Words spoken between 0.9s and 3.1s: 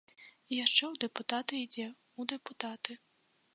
ў дэпутаты ідзе, у дэпутаты.